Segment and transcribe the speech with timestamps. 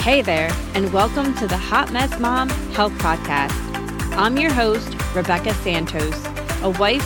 [0.00, 3.52] Hey there, and welcome to the Hot Mess Mom Health Podcast.
[4.16, 6.14] I'm your host, Rebecca Santos,
[6.62, 7.04] a wife,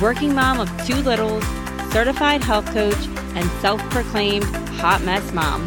[0.00, 1.44] working mom of two littles,
[1.92, 3.06] certified health coach,
[3.36, 4.44] and self proclaimed
[4.80, 5.64] hot mess mom.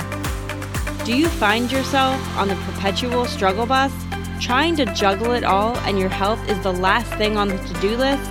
[1.06, 3.94] Do you find yourself on the perpetual struggle bus,
[4.42, 7.74] trying to juggle it all, and your health is the last thing on the to
[7.80, 8.30] do list,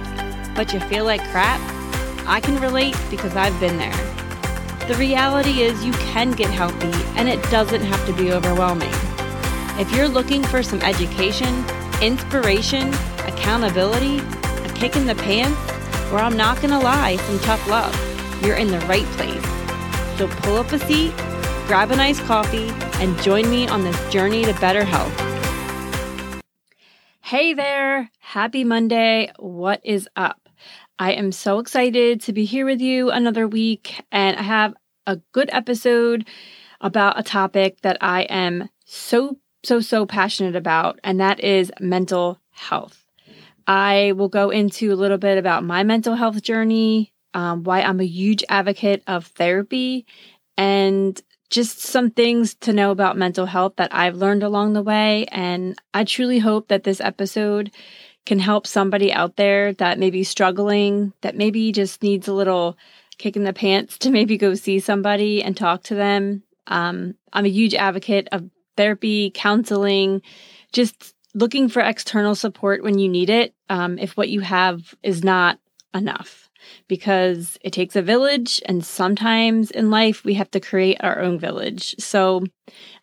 [0.55, 1.61] but you feel like crap?
[2.27, 4.22] I can relate because I've been there.
[4.93, 8.93] The reality is, you can get healthy and it doesn't have to be overwhelming.
[9.81, 11.65] If you're looking for some education,
[12.03, 15.59] inspiration, accountability, a kick in the pants,
[16.13, 17.95] or I'm not gonna lie, some tough love,
[18.45, 19.43] you're in the right place.
[20.19, 21.15] So pull up a seat,
[21.67, 22.69] grab a nice coffee,
[23.03, 25.19] and join me on this journey to better health.
[27.23, 29.33] Hey there, happy Monday.
[29.39, 30.39] What is up?
[30.99, 34.75] I am so excited to be here with you another week, and I have
[35.07, 36.27] a good episode
[36.81, 42.41] about a topic that I am so, so, so passionate about, and that is mental
[42.51, 43.07] health.
[43.67, 48.01] I will go into a little bit about my mental health journey, um, why I'm
[48.01, 50.07] a huge advocate of therapy,
[50.57, 55.27] and just some things to know about mental health that I've learned along the way.
[55.31, 57.71] And I truly hope that this episode
[58.25, 62.77] can help somebody out there that may be struggling, that maybe just needs a little
[63.23, 66.43] kick in the pants to maybe go see somebody and talk to them.
[66.67, 70.23] Um, I'm a huge advocate of therapy, counseling,
[70.73, 73.55] just looking for external support when you need it.
[73.69, 75.61] Um, if what you have is not
[75.95, 76.51] enough,
[76.89, 81.39] because it takes a village, and sometimes in life we have to create our own
[81.39, 81.95] village.
[81.99, 82.45] So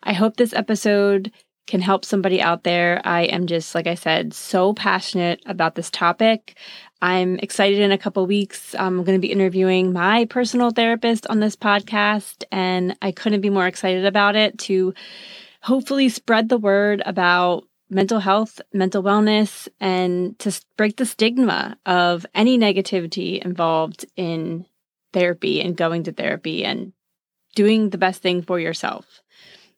[0.02, 1.32] I hope this episode
[1.70, 3.00] can help somebody out there.
[3.04, 6.58] I am just, like I said, so passionate about this topic.
[7.00, 8.74] I'm excited in a couple weeks.
[8.74, 13.40] Um, I'm going to be interviewing my personal therapist on this podcast, and I couldn't
[13.40, 14.92] be more excited about it to
[15.62, 22.26] hopefully spread the word about mental health, mental wellness, and to break the stigma of
[22.34, 24.66] any negativity involved in
[25.12, 26.92] therapy and going to therapy and
[27.54, 29.22] doing the best thing for yourself.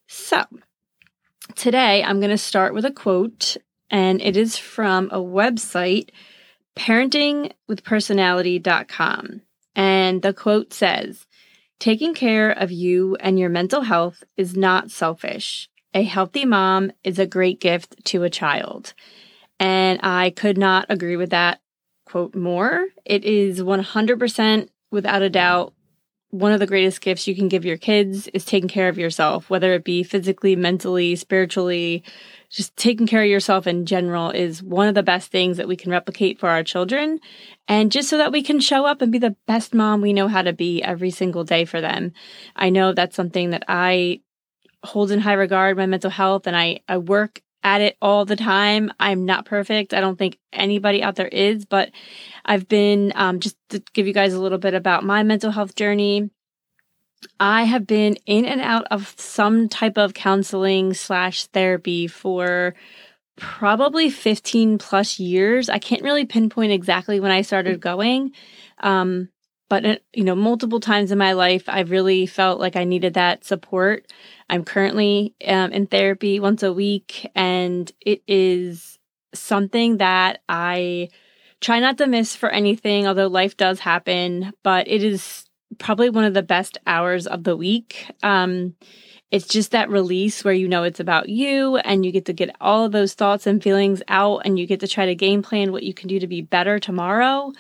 [0.08, 0.44] So,
[1.56, 3.56] Today, I'm going to start with a quote,
[3.90, 6.10] and it is from a website,
[6.76, 9.42] parentingwithpersonality.com.
[9.74, 11.26] And the quote says,
[11.78, 15.68] Taking care of you and your mental health is not selfish.
[15.94, 18.94] A healthy mom is a great gift to a child.
[19.58, 21.60] And I could not agree with that
[22.06, 22.86] quote more.
[23.04, 25.74] It is 100% without a doubt
[26.32, 29.50] one of the greatest gifts you can give your kids is taking care of yourself,
[29.50, 32.02] whether it be physically, mentally, spiritually,
[32.48, 35.76] just taking care of yourself in general is one of the best things that we
[35.76, 37.20] can replicate for our children.
[37.68, 40.26] And just so that we can show up and be the best mom we know
[40.26, 42.12] how to be every single day for them.
[42.56, 44.22] I know that's something that I
[44.82, 48.36] hold in high regard, my mental health, and I, I work at it all the
[48.36, 48.92] time.
[48.98, 49.94] I'm not perfect.
[49.94, 51.90] I don't think anybody out there is, but
[52.44, 55.74] I've been, um, just to give you guys a little bit about my mental health
[55.74, 56.30] journey.
[57.38, 62.74] I have been in and out of some type of counseling slash therapy for
[63.36, 65.68] probably 15 plus years.
[65.68, 68.32] I can't really pinpoint exactly when I started going.
[68.80, 69.28] Um,
[69.72, 73.14] but uh, you know multiple times in my life i've really felt like i needed
[73.14, 74.12] that support.
[74.50, 78.98] I'm currently um, in therapy once a week and it is
[79.32, 81.08] something that i
[81.62, 85.46] try not to miss for anything although life does happen but it is
[85.78, 88.10] probably one of the best hours of the week.
[88.22, 88.74] Um,
[89.30, 92.54] it's just that release where you know it's about you and you get to get
[92.60, 95.72] all of those thoughts and feelings out and you get to try to game plan
[95.72, 97.50] what you can do to be better tomorrow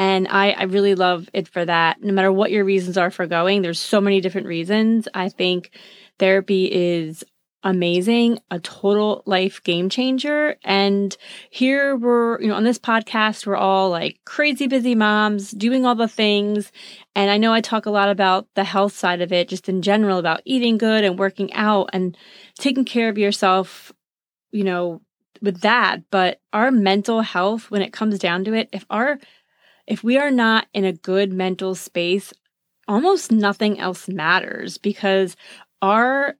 [0.00, 2.02] and I, I really love it for that.
[2.02, 5.06] No matter what your reasons are for going, there's so many different reasons.
[5.12, 5.72] I think
[6.18, 7.22] therapy is
[7.64, 10.56] amazing, a total life game changer.
[10.64, 11.14] And
[11.50, 15.94] here we're, you know, on this podcast, we're all like crazy busy moms doing all
[15.94, 16.72] the things.
[17.14, 19.82] And I know I talk a lot about the health side of it, just in
[19.82, 22.16] general, about eating good and working out and
[22.58, 23.92] taking care of yourself,
[24.50, 25.02] you know,
[25.42, 26.04] with that.
[26.10, 29.18] But our mental health, when it comes down to it, if our
[29.90, 32.32] if we are not in a good mental space,
[32.86, 35.36] almost nothing else matters because
[35.82, 36.36] our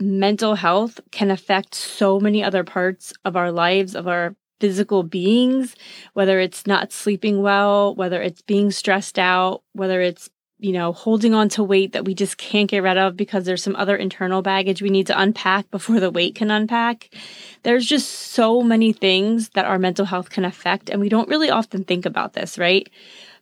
[0.00, 5.76] mental health can affect so many other parts of our lives, of our physical beings,
[6.14, 10.28] whether it's not sleeping well, whether it's being stressed out, whether it's
[10.58, 13.62] you know, holding on to weight that we just can't get rid of because there's
[13.62, 17.10] some other internal baggage we need to unpack before the weight can unpack.
[17.62, 21.50] There's just so many things that our mental health can affect, and we don't really
[21.50, 22.88] often think about this, right?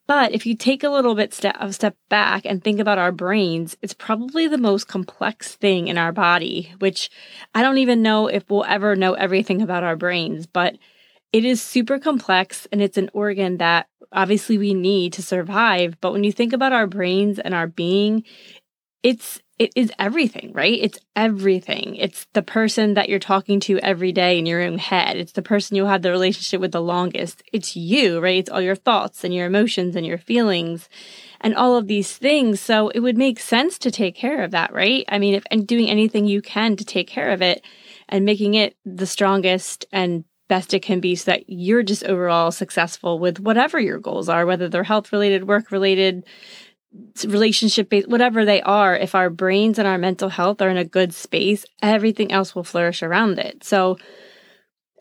[0.06, 3.10] But if you take a little bit step, a step back and think about our
[3.10, 7.10] brains, it's probably the most complex thing in our body, which
[7.54, 10.76] I don't even know if we'll ever know everything about our brains, but
[11.32, 16.00] it is super complex and it's an organ that obviously we need to survive.
[16.00, 18.24] But when you think about our brains and our being,
[19.02, 20.78] it's it is everything, right?
[20.78, 21.96] It's everything.
[21.96, 25.16] It's the person that you're talking to every day in your own head.
[25.16, 27.42] It's the person you'll have the relationship with the longest.
[27.54, 28.38] It's you, right?
[28.38, 30.90] It's all your thoughts and your emotions and your feelings
[31.40, 32.60] and all of these things.
[32.60, 35.06] So it would make sense to take care of that, right?
[35.08, 37.64] I mean, if and doing anything you can to take care of it
[38.10, 42.50] and making it the strongest and best it can be so that you're just overall
[42.50, 46.24] successful with whatever your goals are, whether they're health related, work related,
[47.24, 50.84] relationship based, whatever they are, if our brains and our mental health are in a
[50.84, 53.64] good space, everything else will flourish around it.
[53.64, 53.98] So,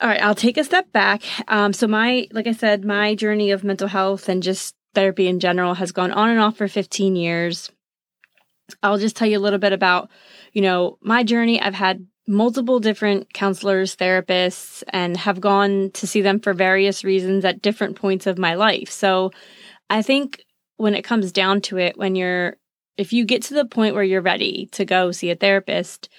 [0.02, 1.24] all right, I'll take a step back.
[1.48, 5.40] Um, so, my, like I said, my journey of mental health and just therapy in
[5.40, 7.72] general has gone on and off for 15 years.
[8.82, 10.10] I'll just tell you a little bit about,
[10.52, 11.62] you know, my journey.
[11.62, 17.46] I've had multiple different counselors, therapists, and have gone to see them for various reasons
[17.46, 18.90] at different points of my life.
[18.90, 19.32] So
[19.90, 20.44] I think
[20.78, 22.58] when it comes down to it, when you're,
[22.98, 26.10] if you get to the point where you're ready to go see a therapist,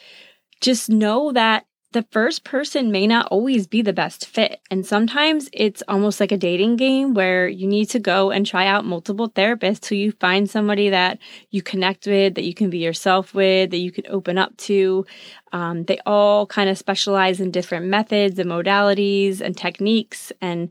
[0.60, 1.66] just know that
[1.96, 4.60] the first person may not always be the best fit.
[4.70, 8.66] And sometimes it's almost like a dating game where you need to go and try
[8.66, 11.18] out multiple therapists till you find somebody that
[11.52, 15.06] you connect with, that you can be yourself with, that you can open up to.
[15.52, 20.32] Um, they all kind of specialize in different methods and modalities and techniques.
[20.42, 20.68] And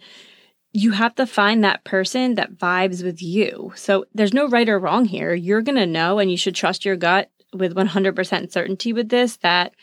[0.74, 3.74] you have to find that person that vibes with you.
[3.76, 5.34] So there's no right or wrong here.
[5.34, 9.38] You're going to know, and you should trust your gut with 100% certainty with this
[9.38, 9.74] that,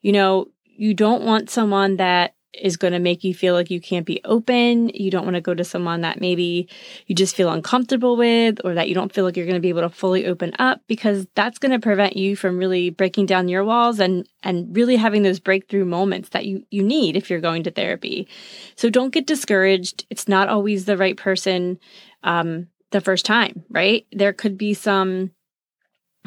[0.00, 0.46] you know,
[0.78, 4.20] you don't want someone that is going to make you feel like you can't be
[4.24, 4.88] open.
[4.90, 6.68] You don't want to go to someone that maybe
[7.06, 9.68] you just feel uncomfortable with or that you don't feel like you're going to be
[9.68, 13.48] able to fully open up because that's going to prevent you from really breaking down
[13.48, 17.40] your walls and and really having those breakthrough moments that you you need if you're
[17.40, 18.28] going to therapy.
[18.74, 20.06] So don't get discouraged.
[20.10, 21.78] It's not always the right person
[22.22, 24.06] um the first time, right?
[24.12, 25.32] There could be some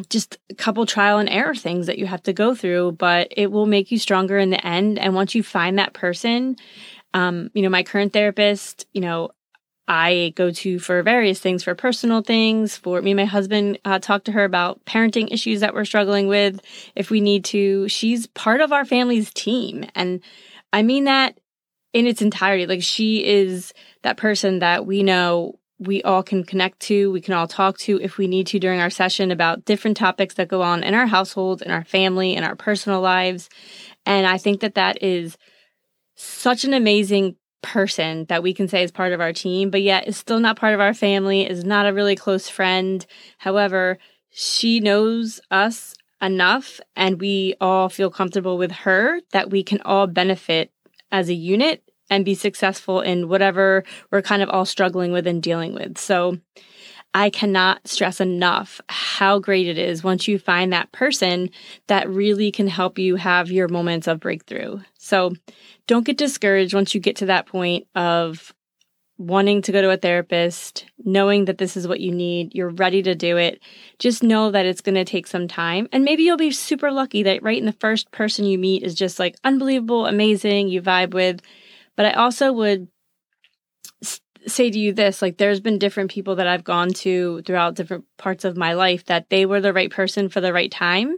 [0.10, 3.52] just a couple trial and error things that you have to go through, but it
[3.52, 5.00] will make you stronger in the end.
[5.00, 6.56] And once you find that person,
[7.14, 9.32] um, you know, my current therapist, you know,
[9.88, 12.78] I go to for various things, for personal things.
[12.78, 16.28] For me and my husband, uh, talk to her about parenting issues that we're struggling
[16.28, 16.62] with.
[16.96, 20.22] If we need to, she's part of our family's team, and
[20.72, 21.40] I mean that
[21.92, 22.68] in its entirety.
[22.68, 23.74] Like she is
[24.04, 28.00] that person that we know we all can connect to, we can all talk to
[28.02, 31.08] if we need to during our session about different topics that go on in our
[31.08, 33.50] household, in our family, in our personal lives.
[34.06, 35.38] And I think that that is
[36.16, 40.08] such an amazing person that we can say is part of our team, but yet
[40.08, 43.06] is still not part of our family, is not a really close friend.
[43.38, 43.98] However,
[44.30, 50.08] she knows us enough and we all feel comfortable with her that we can all
[50.08, 50.72] benefit
[51.12, 55.42] as a unit and be successful in whatever we're kind of all struggling with and
[55.42, 55.98] dealing with.
[55.98, 56.38] So
[57.14, 61.50] I cannot stress enough how great it is once you find that person
[61.88, 64.80] that really can help you have your moments of breakthrough.
[64.98, 65.34] So
[65.88, 68.54] don't get discouraged once you get to that point of
[69.18, 73.02] wanting to go to a therapist, knowing that this is what you need, you're ready
[73.04, 73.60] to do it.
[74.00, 75.90] Just know that it's going to take some time.
[75.92, 78.96] And maybe you'll be super lucky that right in the first person you meet is
[78.96, 81.42] just like unbelievable, amazing, you vibe with.
[82.00, 82.88] But I also would
[84.48, 88.06] say to you this like there's been different people that I've gone to throughout different
[88.18, 91.18] parts of my life that they were the right person for the right time.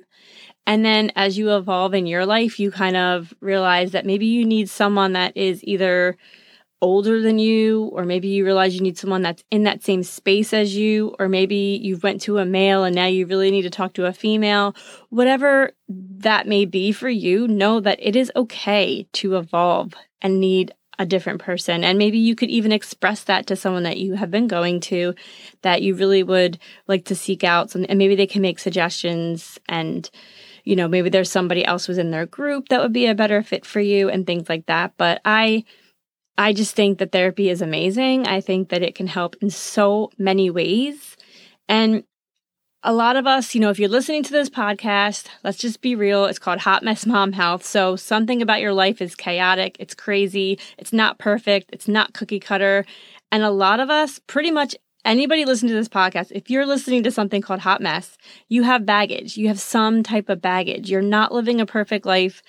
[0.65, 4.43] And then as you evolve in your life, you kind of realize that maybe you
[4.43, 6.17] need someone that is either
[6.81, 10.53] older than you or maybe you realize you need someone that's in that same space
[10.53, 13.69] as you or maybe you went to a male and now you really need to
[13.69, 14.75] talk to a female.
[15.09, 20.73] Whatever that may be for you know that it is okay to evolve and need
[20.99, 21.83] a different person.
[21.83, 25.15] And maybe you could even express that to someone that you have been going to
[25.63, 29.59] that you really would like to seek out some, and maybe they can make suggestions
[29.67, 30.09] and
[30.63, 33.65] you know maybe there's somebody else within their group that would be a better fit
[33.65, 34.93] for you and things like that.
[34.97, 35.63] But i
[36.37, 38.27] I just think that therapy is amazing.
[38.27, 41.17] I think that it can help in so many ways.
[41.67, 42.03] And
[42.83, 45.93] a lot of us, you know, if you're listening to this podcast, let's just be
[45.93, 46.25] real.
[46.25, 47.63] It's called Hot Mess Mom Health.
[47.63, 52.39] So something about your life is chaotic, it's crazy, it's not perfect, it's not cookie
[52.39, 52.85] cutter.
[53.31, 57.03] And a lot of us, pretty much anybody listening to this podcast, if you're listening
[57.03, 58.17] to something called Hot Mess,
[58.49, 59.37] you have baggage.
[59.37, 60.89] You have some type of baggage.
[60.89, 62.41] You're not living a perfect life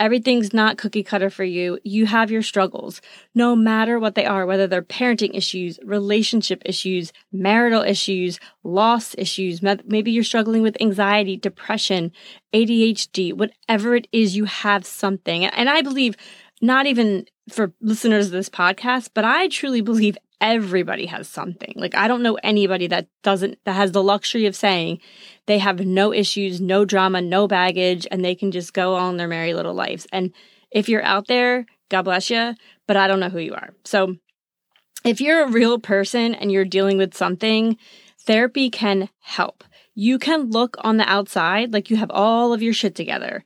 [0.00, 1.78] Everything's not cookie cutter for you.
[1.84, 3.00] You have your struggles,
[3.34, 9.62] no matter what they are, whether they're parenting issues, relationship issues, marital issues, loss issues.
[9.62, 12.10] Maybe you're struggling with anxiety, depression,
[12.52, 15.44] ADHD, whatever it is, you have something.
[15.44, 16.16] And I believe
[16.60, 21.72] not even for listeners of this podcast, but I truly believe everybody has something.
[21.76, 25.00] Like I don't know anybody that doesn't that has the luxury of saying
[25.46, 29.28] they have no issues, no drama, no baggage and they can just go on their
[29.28, 30.06] merry little lives.
[30.12, 30.32] And
[30.70, 32.54] if you're out there, God bless you,
[32.86, 33.70] but I don't know who you are.
[33.84, 34.16] So
[35.04, 37.76] if you're a real person and you're dealing with something,
[38.20, 39.64] therapy can help.
[39.94, 43.44] You can look on the outside like you have all of your shit together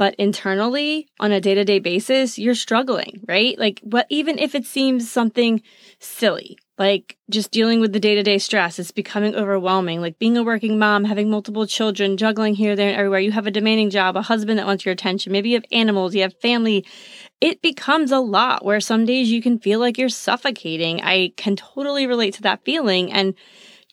[0.00, 3.58] but internally on a day-to-day basis you're struggling right?
[3.58, 5.60] Like what even if it seems something
[5.98, 10.00] silly like just dealing with the day-to-day stress it's becoming overwhelming.
[10.00, 13.20] Like being a working mom having multiple children juggling here there and everywhere.
[13.20, 15.32] You have a demanding job a husband that wants your attention.
[15.32, 16.86] Maybe you have animals you have family.
[17.42, 21.02] It becomes a lot where some days you can feel like you're suffocating.
[21.02, 23.12] I can totally relate to that feeling.
[23.12, 23.34] And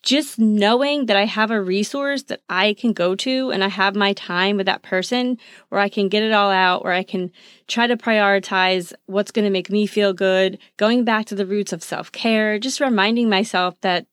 [0.08, 3.94] just knowing that I have a resource that I can go to and I have
[3.94, 5.38] my time with that person
[5.68, 7.30] where I can get it all out, where I can
[7.68, 11.74] try to prioritize what's going to make me feel good, going back to the roots
[11.74, 14.06] of self care, just reminding myself that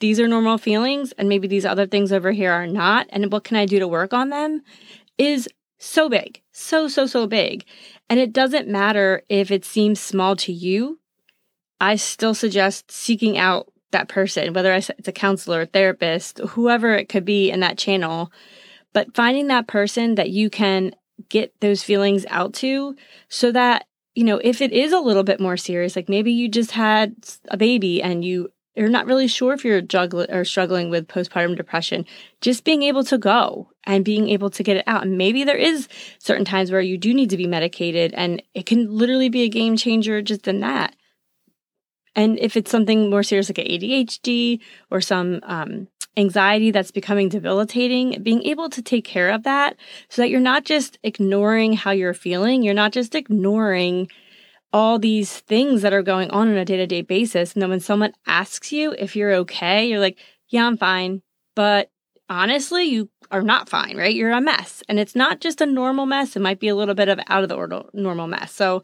[0.00, 3.06] these are normal feelings and maybe these other things over here are not.
[3.10, 4.62] And what can I do to work on them
[5.16, 5.48] is
[5.78, 7.64] so big, so, so, so big.
[8.10, 10.98] And it doesn't matter if it seems small to you.
[11.80, 17.08] I still suggest seeking out that person, whether it's a counselor, a therapist, whoever it
[17.08, 18.32] could be in that channel,
[18.92, 20.94] but finding that person that you can
[21.28, 22.96] get those feelings out to
[23.28, 26.48] so that, you know, if it is a little bit more serious, like maybe you
[26.48, 27.14] just had
[27.48, 31.56] a baby and you are not really sure if you're juggling or struggling with postpartum
[31.56, 32.04] depression,
[32.40, 35.02] just being able to go and being able to get it out.
[35.02, 35.88] And maybe there is
[36.18, 39.48] certain times where you do need to be medicated and it can literally be a
[39.48, 40.94] game changer just in that.
[42.16, 48.22] And if it's something more serious like ADHD or some um, anxiety that's becoming debilitating,
[48.22, 49.76] being able to take care of that
[50.08, 54.08] so that you're not just ignoring how you're feeling, you're not just ignoring
[54.72, 57.52] all these things that are going on on a day to day basis.
[57.52, 60.18] And then when someone asks you if you're okay, you're like,
[60.48, 61.22] yeah, I'm fine.
[61.54, 61.90] But
[62.28, 64.14] honestly, you are not fine, right?
[64.14, 64.82] You're a mess.
[64.88, 67.42] And it's not just a normal mess, it might be a little bit of out
[67.42, 68.52] of the order, normal mess.
[68.52, 68.82] So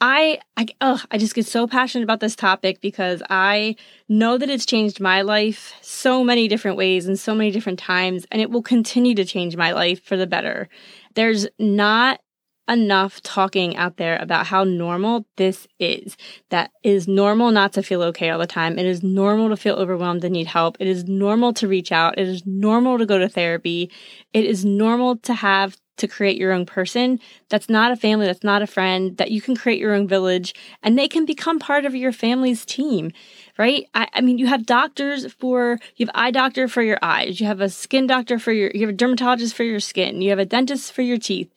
[0.00, 3.74] I I oh, I just get so passionate about this topic because I
[4.08, 8.24] know that it's changed my life so many different ways and so many different times
[8.30, 10.68] and it will continue to change my life for the better.
[11.14, 12.20] There's not
[12.68, 16.16] enough talking out there about how normal this is.
[16.50, 18.78] That is normal not to feel okay all the time.
[18.78, 20.76] It is normal to feel overwhelmed and need help.
[20.78, 22.18] It is normal to reach out.
[22.18, 23.90] It is normal to go to therapy.
[24.34, 28.44] It is normal to have to create your own person that's not a family, that's
[28.44, 31.84] not a friend, that you can create your own village and they can become part
[31.84, 33.12] of your family's team,
[33.58, 33.86] right?
[33.94, 37.46] I, I, mean, you have doctors for, you have eye doctor for your eyes, you
[37.46, 40.38] have a skin doctor for your, you have a dermatologist for your skin, you have
[40.38, 41.52] a dentist for your teeth.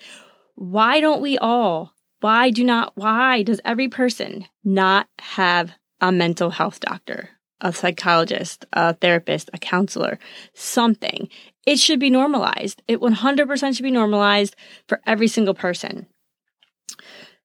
[0.56, 6.52] Why don't we all, why do not, why does every person not have a mental
[6.52, 7.30] health doctor?
[7.62, 10.20] a psychologist, a therapist, a counselor,
[10.54, 11.30] something.
[11.66, 12.82] It should be normalized.
[12.88, 14.56] It 100% should be normalized
[14.88, 16.08] for every single person.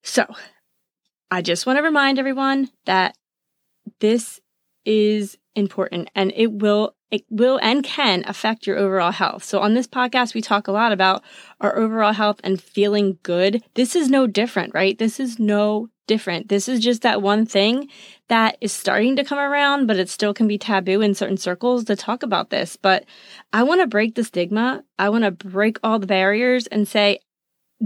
[0.02, 0.26] So,
[1.30, 3.16] I just want to remind everyone that
[4.00, 4.40] this
[4.86, 9.44] is important and it will it will and can affect your overall health.
[9.44, 11.22] So on this podcast we talk a lot about
[11.60, 13.62] our overall health and feeling good.
[13.74, 14.98] This is no different, right?
[14.98, 16.48] This is no different.
[16.48, 17.88] This is just that one thing
[18.28, 21.84] that is starting to come around, but it still can be taboo in certain circles
[21.84, 22.76] to talk about this.
[22.76, 23.04] But
[23.52, 24.84] I want to break the stigma.
[24.98, 27.20] I want to break all the barriers and say,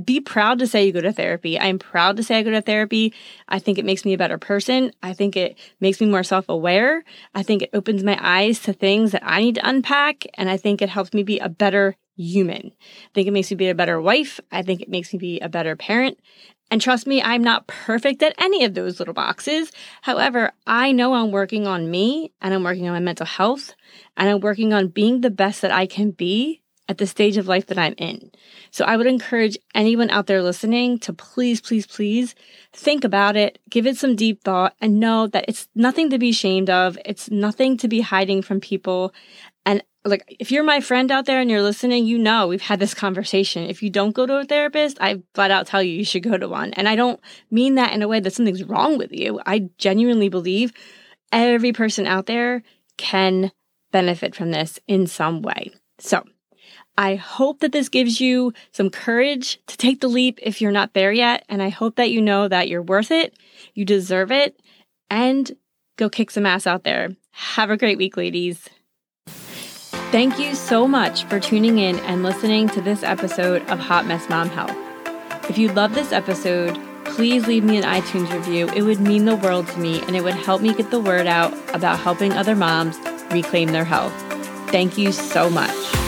[0.05, 1.59] be proud to say you go to therapy.
[1.59, 3.13] I'm proud to say I go to therapy.
[3.49, 4.93] I think it makes me a better person.
[5.03, 7.05] I think it makes me more self aware.
[7.35, 10.27] I think it opens my eyes to things that I need to unpack.
[10.35, 12.73] And I think it helps me be a better human.
[12.81, 14.39] I think it makes me be a better wife.
[14.53, 16.19] I think it makes me be a better parent.
[16.71, 19.73] And trust me, I'm not perfect at any of those little boxes.
[20.03, 23.75] However, I know I'm working on me and I'm working on my mental health
[24.17, 27.47] and I'm working on being the best that I can be at the stage of
[27.47, 28.33] life that I'm in.
[28.73, 32.35] So I would encourage anyone out there listening to please, please, please
[32.73, 36.31] think about it, give it some deep thought, and know that it's nothing to be
[36.31, 36.99] ashamed of.
[37.05, 39.15] It's nothing to be hiding from people.
[39.65, 42.81] And like if you're my friend out there and you're listening, you know we've had
[42.81, 43.71] this conversation.
[43.71, 46.37] If you don't go to a therapist, I flat out tell you you should go
[46.37, 46.73] to one.
[46.73, 47.21] And I don't
[47.53, 49.41] mean that in a way that something's wrong with you.
[49.47, 50.73] I genuinely believe
[51.31, 52.65] every person out there
[52.97, 53.53] can
[53.93, 55.71] benefit from this in some way.
[56.01, 56.25] So
[57.01, 60.93] I hope that this gives you some courage to take the leap if you're not
[60.93, 61.47] there yet.
[61.49, 63.33] And I hope that you know that you're worth it,
[63.73, 64.61] you deserve it,
[65.09, 65.51] and
[65.97, 67.09] go kick some ass out there.
[67.31, 68.69] Have a great week, ladies.
[69.27, 74.29] Thank you so much for tuning in and listening to this episode of Hot Mess
[74.29, 74.77] Mom Health.
[75.49, 78.69] If you love this episode, please leave me an iTunes review.
[78.77, 81.27] It would mean the world to me and it would help me get the word
[81.27, 82.99] out about helping other moms
[83.31, 84.13] reclaim their health.
[84.71, 86.00] Thank you so much.